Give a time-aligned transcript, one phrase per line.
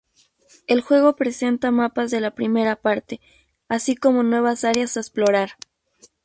[0.65, 3.21] El juego presenta mapas de la primera parte,
[3.69, 5.51] así como nuevas áreas a explorar.